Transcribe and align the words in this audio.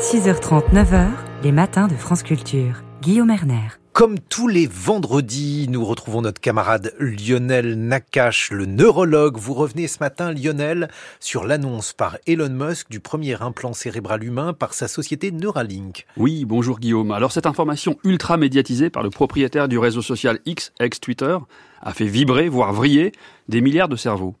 6h30, 0.00 0.72
9h, 0.72 1.08
les 1.44 1.52
matins 1.52 1.86
de 1.86 1.94
France 1.94 2.22
Culture. 2.22 2.82
Guillaume 3.02 3.28
Erner. 3.28 3.68
Comme 3.92 4.18
tous 4.18 4.48
les 4.48 4.66
vendredis, 4.66 5.66
nous 5.68 5.84
retrouvons 5.84 6.22
notre 6.22 6.40
camarade 6.40 6.94
Lionel 6.98 7.74
Nakache, 7.74 8.50
le 8.50 8.64
neurologue. 8.64 9.36
Vous 9.36 9.52
revenez 9.52 9.88
ce 9.88 9.98
matin, 10.00 10.32
Lionel, 10.32 10.88
sur 11.20 11.44
l'annonce 11.44 11.92
par 11.92 12.16
Elon 12.26 12.48
Musk 12.48 12.88
du 12.88 13.00
premier 13.00 13.42
implant 13.42 13.74
cérébral 13.74 14.24
humain 14.24 14.54
par 14.54 14.72
sa 14.72 14.88
société 14.88 15.32
Neuralink. 15.32 16.06
Oui, 16.16 16.46
bonjour 16.46 16.80
Guillaume. 16.80 17.12
Alors 17.12 17.32
cette 17.32 17.44
information 17.44 17.98
ultra 18.02 18.38
médiatisée 18.38 18.88
par 18.88 19.02
le 19.02 19.10
propriétaire 19.10 19.68
du 19.68 19.76
réseau 19.76 20.00
social 20.00 20.38
X, 20.46 20.72
ex-Twitter, 20.80 21.36
a 21.82 21.92
fait 21.92 22.06
vibrer, 22.06 22.48
voire 22.48 22.72
vriller, 22.72 23.12
des 23.50 23.60
milliards 23.60 23.90
de 23.90 23.96
cerveaux. 23.96 24.34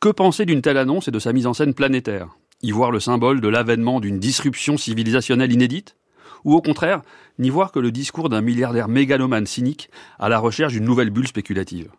Que 0.00 0.08
penser 0.08 0.46
d'une 0.46 0.62
telle 0.62 0.78
annonce 0.78 1.08
et 1.08 1.12
de 1.12 1.18
sa 1.18 1.34
mise 1.34 1.46
en 1.46 1.52
scène 1.52 1.74
planétaire? 1.74 2.38
Y 2.62 2.70
voir 2.70 2.90
le 2.90 3.00
symbole 3.00 3.40
de 3.40 3.48
l'avènement 3.48 4.00
d'une 4.00 4.18
disruption 4.18 4.76
civilisationnelle 4.76 5.52
inédite 5.52 5.96
Ou 6.44 6.54
au 6.54 6.62
contraire, 6.62 7.02
n'y 7.38 7.50
voir 7.50 7.72
que 7.72 7.80
le 7.80 7.90
discours 7.90 8.28
d'un 8.28 8.40
milliardaire 8.40 8.88
mégalomane 8.88 9.46
cynique 9.46 9.90
à 10.18 10.28
la 10.28 10.38
recherche 10.38 10.72
d'une 10.72 10.84
nouvelle 10.84 11.10
bulle 11.10 11.28
spéculative 11.28 11.90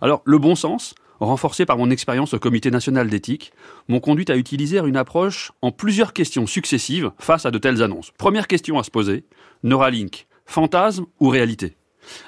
Alors, 0.00 0.22
le 0.24 0.38
bon 0.38 0.54
sens, 0.54 0.94
renforcé 1.20 1.66
par 1.66 1.78
mon 1.78 1.90
expérience 1.90 2.34
au 2.34 2.38
Comité 2.38 2.70
national 2.70 3.08
d'éthique, 3.08 3.52
m'ont 3.88 4.00
conduit 4.00 4.30
à 4.30 4.36
utiliser 4.36 4.78
une 4.78 4.96
approche 4.96 5.52
en 5.62 5.70
plusieurs 5.70 6.12
questions 6.12 6.46
successives 6.46 7.12
face 7.18 7.46
à 7.46 7.50
de 7.50 7.58
telles 7.58 7.82
annonces. 7.82 8.12
Première 8.18 8.48
question 8.48 8.78
à 8.78 8.82
se 8.82 8.90
poser, 8.90 9.24
Neuralink, 9.62 10.26
fantasme 10.46 11.06
ou 11.20 11.28
réalité? 11.28 11.76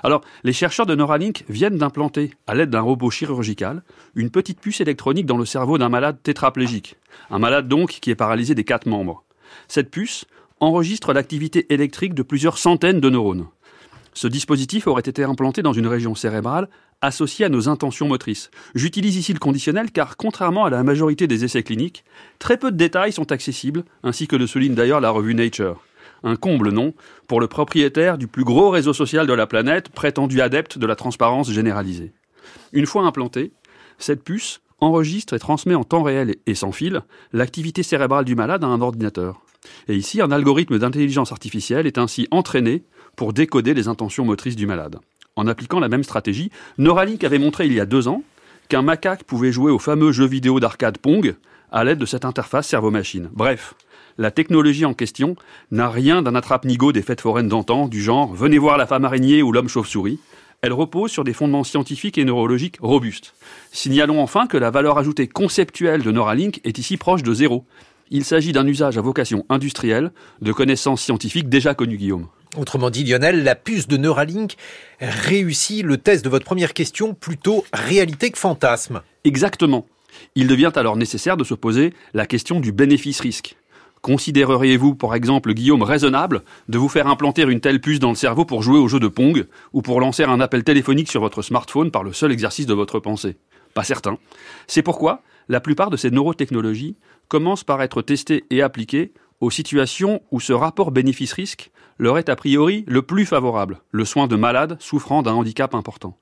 Alors, 0.02 0.22
les 0.44 0.52
chercheurs 0.52 0.86
de 0.86 0.94
Neuralink 0.94 1.44
viennent 1.48 1.78
d'implanter, 1.78 2.32
à 2.46 2.54
l'aide 2.54 2.70
d'un 2.70 2.80
robot 2.80 3.10
chirurgical, 3.10 3.82
une 4.14 4.30
petite 4.30 4.60
puce 4.60 4.80
électronique 4.80 5.26
dans 5.26 5.36
le 5.36 5.44
cerveau 5.44 5.78
d'un 5.78 5.88
malade 5.88 6.18
tétraplégique. 6.22 6.96
Un 7.30 7.38
malade 7.38 7.68
donc 7.68 7.90
qui 8.00 8.10
est 8.10 8.16
paralysé 8.16 8.54
des 8.54 8.64
quatre 8.64 8.86
membres. 8.86 9.24
Cette 9.68 9.90
puce 9.90 10.24
enregistre 10.60 11.12
l'activité 11.12 11.72
électrique 11.72 12.14
de 12.14 12.22
plusieurs 12.22 12.58
centaines 12.58 13.00
de 13.00 13.10
neurones. 13.10 13.46
Ce 14.14 14.28
dispositif 14.28 14.86
aurait 14.86 15.02
été 15.02 15.24
implanté 15.24 15.62
dans 15.62 15.72
une 15.72 15.86
région 15.86 16.14
cérébrale 16.14 16.68
associée 17.00 17.46
à 17.46 17.48
nos 17.48 17.68
intentions 17.68 18.06
motrices. 18.06 18.50
J'utilise 18.74 19.16
ici 19.16 19.32
le 19.32 19.38
conditionnel 19.38 19.90
car, 19.90 20.16
contrairement 20.16 20.64
à 20.64 20.70
la 20.70 20.82
majorité 20.82 21.26
des 21.26 21.44
essais 21.44 21.62
cliniques, 21.62 22.04
très 22.38 22.58
peu 22.58 22.70
de 22.70 22.76
détails 22.76 23.12
sont 23.12 23.32
accessibles, 23.32 23.84
ainsi 24.04 24.28
que 24.28 24.36
le 24.36 24.46
souligne 24.46 24.74
d'ailleurs 24.74 25.00
la 25.00 25.10
revue 25.10 25.34
Nature. 25.34 25.82
Un 26.24 26.36
comble, 26.36 26.70
non, 26.70 26.94
pour 27.26 27.40
le 27.40 27.48
propriétaire 27.48 28.18
du 28.18 28.26
plus 28.26 28.44
gros 28.44 28.70
réseau 28.70 28.92
social 28.92 29.26
de 29.26 29.32
la 29.32 29.46
planète, 29.46 29.88
prétendu 29.88 30.40
adepte 30.40 30.78
de 30.78 30.86
la 30.86 30.96
transparence 30.96 31.50
généralisée. 31.50 32.12
Une 32.72 32.86
fois 32.86 33.02
implantée, 33.02 33.52
cette 33.98 34.22
puce 34.22 34.60
enregistre 34.80 35.34
et 35.34 35.38
transmet 35.38 35.74
en 35.74 35.84
temps 35.84 36.02
réel 36.02 36.36
et 36.46 36.54
sans 36.54 36.72
fil 36.72 37.02
l'activité 37.32 37.82
cérébrale 37.82 38.24
du 38.24 38.34
malade 38.34 38.64
à 38.64 38.66
un 38.66 38.80
ordinateur. 38.80 39.42
Et 39.88 39.94
ici, 39.94 40.20
un 40.20 40.32
algorithme 40.32 40.78
d'intelligence 40.78 41.32
artificielle 41.32 41.86
est 41.86 41.98
ainsi 41.98 42.26
entraîné 42.30 42.84
pour 43.16 43.32
décoder 43.32 43.74
les 43.74 43.88
intentions 43.88 44.24
motrices 44.24 44.56
du 44.56 44.66
malade. 44.66 44.98
En 45.36 45.46
appliquant 45.46 45.80
la 45.80 45.88
même 45.88 46.02
stratégie, 46.02 46.50
Neuralink 46.78 47.24
avait 47.24 47.38
montré 47.38 47.66
il 47.66 47.72
y 47.72 47.80
a 47.80 47.86
deux 47.86 48.08
ans 48.08 48.22
qu'un 48.68 48.82
macaque 48.82 49.24
pouvait 49.24 49.52
jouer 49.52 49.70
au 49.70 49.78
fameux 49.78 50.12
jeu 50.12 50.26
vidéo 50.26 50.60
d'arcade 50.60 50.98
Pong 50.98 51.34
à 51.70 51.84
l'aide 51.84 51.98
de 51.98 52.06
cette 52.06 52.24
interface 52.24 52.68
cerveau-machine. 52.68 53.30
Bref, 53.32 53.74
la 54.18 54.30
technologie 54.30 54.84
en 54.84 54.94
question 54.94 55.36
n'a 55.70 55.88
rien 55.88 56.22
d'un 56.22 56.34
attrape-nigo 56.34 56.92
des 56.92 57.02
fêtes 57.02 57.20
foraines 57.20 57.48
d'antan, 57.48 57.88
du 57.88 58.02
genre 58.02 58.32
venez 58.32 58.58
voir 58.58 58.76
la 58.76 58.86
femme 58.86 59.04
araignée 59.04 59.42
ou 59.42 59.52
l'homme 59.52 59.68
chauve-souris. 59.68 60.18
Elle 60.62 60.72
repose 60.72 61.10
sur 61.10 61.24
des 61.24 61.32
fondements 61.32 61.64
scientifiques 61.64 62.18
et 62.18 62.24
neurologiques 62.24 62.78
robustes. 62.80 63.34
Signalons 63.72 64.22
enfin 64.22 64.46
que 64.46 64.56
la 64.56 64.70
valeur 64.70 64.96
ajoutée 64.96 65.26
conceptuelle 65.26 66.02
de 66.02 66.12
Neuralink 66.12 66.60
est 66.64 66.78
ici 66.78 66.96
proche 66.96 67.24
de 67.24 67.34
zéro. 67.34 67.64
Il 68.10 68.24
s'agit 68.24 68.52
d'un 68.52 68.66
usage 68.66 68.96
à 68.96 69.00
vocation 69.00 69.44
industrielle 69.48 70.12
de 70.40 70.52
connaissances 70.52 71.02
scientifiques 71.02 71.48
déjà 71.48 71.74
connues, 71.74 71.96
Guillaume. 71.96 72.28
Autrement 72.56 72.90
dit, 72.90 73.02
Lionel, 73.02 73.42
la 73.42 73.54
puce 73.54 73.88
de 73.88 73.96
Neuralink 73.96 74.56
réussit 75.00 75.82
le 75.82 75.96
test 75.96 76.24
de 76.24 76.28
votre 76.28 76.44
première 76.44 76.74
question 76.74 77.14
plutôt 77.14 77.64
réalité 77.72 78.30
que 78.30 78.38
fantasme. 78.38 79.00
Exactement. 79.24 79.86
Il 80.34 80.46
devient 80.46 80.72
alors 80.76 80.96
nécessaire 80.96 81.38
de 81.38 81.44
se 81.44 81.54
poser 81.54 81.94
la 82.14 82.26
question 82.26 82.60
du 82.60 82.70
bénéfice-risque. 82.70 83.56
Considéreriez-vous, 84.02 84.96
par 84.96 85.14
exemple, 85.14 85.54
Guillaume, 85.54 85.84
raisonnable 85.84 86.42
de 86.68 86.76
vous 86.76 86.88
faire 86.88 87.06
implanter 87.06 87.42
une 87.42 87.60
telle 87.60 87.80
puce 87.80 88.00
dans 88.00 88.08
le 88.08 88.16
cerveau 88.16 88.44
pour 88.44 88.64
jouer 88.64 88.80
au 88.80 88.88
jeu 88.88 88.98
de 88.98 89.06
Pong 89.06 89.46
ou 89.72 89.80
pour 89.80 90.00
lancer 90.00 90.24
un 90.24 90.40
appel 90.40 90.64
téléphonique 90.64 91.08
sur 91.08 91.20
votre 91.20 91.40
smartphone 91.40 91.92
par 91.92 92.02
le 92.02 92.12
seul 92.12 92.32
exercice 92.32 92.66
de 92.66 92.74
votre 92.74 92.98
pensée? 92.98 93.36
Pas 93.74 93.84
certain. 93.84 94.18
C'est 94.66 94.82
pourquoi 94.82 95.22
la 95.48 95.60
plupart 95.60 95.88
de 95.88 95.96
ces 95.96 96.10
neurotechnologies 96.10 96.96
commencent 97.28 97.62
par 97.62 97.80
être 97.80 98.02
testées 98.02 98.44
et 98.50 98.60
appliquées 98.60 99.12
aux 99.38 99.50
situations 99.50 100.20
où 100.32 100.40
ce 100.40 100.52
rapport 100.52 100.90
bénéfice-risque 100.90 101.70
leur 101.98 102.18
est 102.18 102.28
a 102.28 102.34
priori 102.34 102.84
le 102.88 103.02
plus 103.02 103.24
favorable, 103.24 103.82
le 103.92 104.04
soin 104.04 104.26
de 104.26 104.34
malades 104.34 104.76
souffrant 104.80 105.22
d'un 105.22 105.34
handicap 105.34 105.76
important. 105.76 106.18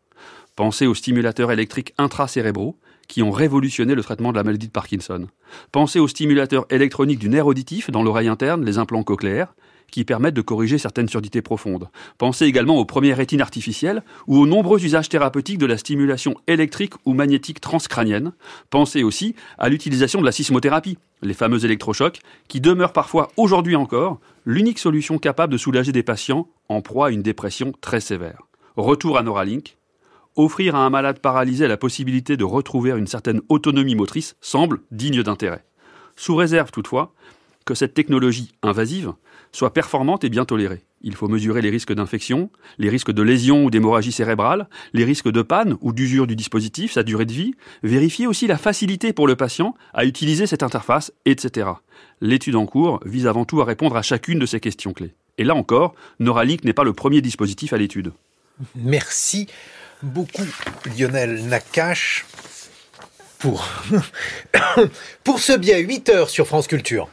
Pensez 0.54 0.86
aux 0.86 0.94
stimulateurs 0.94 1.50
électriques 1.50 1.94
intracérébraux 1.96 2.76
qui 3.10 3.22
ont 3.22 3.32
révolutionné 3.32 3.96
le 3.96 4.02
traitement 4.04 4.30
de 4.30 4.36
la 4.36 4.44
maladie 4.44 4.68
de 4.68 4.72
Parkinson. 4.72 5.26
Pensez 5.72 5.98
aux 5.98 6.06
stimulateurs 6.06 6.66
électroniques 6.70 7.18
du 7.18 7.28
nerf 7.28 7.46
auditif 7.46 7.90
dans 7.90 8.04
l'oreille 8.04 8.28
interne, 8.28 8.64
les 8.64 8.78
implants 8.78 9.02
cochléaires, 9.02 9.52
qui 9.90 10.04
permettent 10.04 10.34
de 10.34 10.42
corriger 10.42 10.78
certaines 10.78 11.08
surdités 11.08 11.42
profondes. 11.42 11.88
Pensez 12.18 12.44
également 12.44 12.76
aux 12.76 12.84
premières 12.84 13.16
rétines 13.16 13.40
artificielles 13.40 14.04
ou 14.28 14.38
aux 14.38 14.46
nombreux 14.46 14.84
usages 14.84 15.08
thérapeutiques 15.08 15.58
de 15.58 15.66
la 15.66 15.76
stimulation 15.76 16.36
électrique 16.46 16.94
ou 17.04 17.12
magnétique 17.12 17.60
transcrânienne. 17.60 18.32
Pensez 18.70 19.02
aussi 19.02 19.34
à 19.58 19.68
l'utilisation 19.68 20.20
de 20.20 20.26
la 20.26 20.32
sismothérapie, 20.32 20.96
les 21.22 21.34
fameux 21.34 21.64
électrochocs, 21.64 22.20
qui 22.46 22.60
demeurent 22.60 22.92
parfois 22.92 23.32
aujourd'hui 23.36 23.74
encore 23.74 24.20
l'unique 24.46 24.78
solution 24.78 25.18
capable 25.18 25.52
de 25.52 25.58
soulager 25.58 25.90
des 25.90 26.04
patients 26.04 26.46
en 26.68 26.80
proie 26.80 27.08
à 27.08 27.10
une 27.10 27.22
dépression 27.22 27.72
très 27.80 28.00
sévère. 28.00 28.42
Retour 28.76 29.18
à 29.18 29.24
Neuralink, 29.24 29.76
offrir 30.36 30.74
à 30.74 30.84
un 30.84 30.90
malade 30.90 31.20
paralysé 31.20 31.68
la 31.68 31.76
possibilité 31.76 32.36
de 32.36 32.44
retrouver 32.44 32.90
une 32.90 33.06
certaine 33.06 33.40
autonomie 33.48 33.94
motrice 33.94 34.36
semble 34.40 34.80
digne 34.90 35.22
d'intérêt. 35.22 35.64
Sous 36.16 36.36
réserve 36.36 36.70
toutefois 36.70 37.12
que 37.64 37.74
cette 37.74 37.94
technologie 37.94 38.52
invasive 38.62 39.12
soit 39.52 39.72
performante 39.72 40.24
et 40.24 40.28
bien 40.28 40.44
tolérée. 40.44 40.82
Il 41.02 41.14
faut 41.14 41.28
mesurer 41.28 41.62
les 41.62 41.70
risques 41.70 41.94
d'infection, 41.94 42.50
les 42.78 42.88
risques 42.88 43.10
de 43.10 43.22
lésion 43.22 43.64
ou 43.64 43.70
d'hémorragie 43.70 44.12
cérébrale, 44.12 44.68
les 44.92 45.04
risques 45.04 45.30
de 45.30 45.42
panne 45.42 45.76
ou 45.80 45.92
d'usure 45.92 46.26
du 46.26 46.36
dispositif, 46.36 46.92
sa 46.92 47.02
durée 47.02 47.24
de 47.24 47.32
vie, 47.32 47.54
vérifier 47.82 48.26
aussi 48.26 48.46
la 48.46 48.58
facilité 48.58 49.12
pour 49.12 49.26
le 49.26 49.36
patient 49.36 49.74
à 49.94 50.04
utiliser 50.04 50.46
cette 50.46 50.62
interface, 50.62 51.12
etc. 51.24 51.68
L'étude 52.20 52.56
en 52.56 52.66
cours 52.66 53.00
vise 53.06 53.26
avant 53.26 53.44
tout 53.44 53.60
à 53.60 53.64
répondre 53.64 53.96
à 53.96 54.02
chacune 54.02 54.38
de 54.38 54.46
ces 54.46 54.60
questions 54.60 54.92
clés. 54.92 55.14
Et 55.38 55.44
là 55.44 55.54
encore, 55.54 55.94
Neuralink 56.18 56.64
n'est 56.64 56.74
pas 56.74 56.84
le 56.84 56.92
premier 56.92 57.22
dispositif 57.22 57.72
à 57.72 57.78
l'étude. 57.78 58.12
Merci 58.76 59.46
beaucoup 60.02 60.46
Lionel 60.96 61.46
Nakache 61.46 62.24
pour, 63.38 63.66
pour 65.24 65.38
ce 65.40 65.52
bien 65.52 65.78
8 65.78 66.08
heures 66.10 66.30
sur 66.30 66.46
France 66.46 66.66
Culture. 66.66 67.08